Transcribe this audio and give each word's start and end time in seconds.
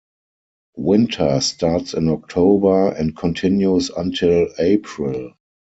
Winter 0.77 1.39
starts 1.41 1.93
in 1.93 2.09
October 2.09 2.91
and 2.91 3.15
continues 3.15 3.91
until 3.91 4.47
April. 4.57 5.33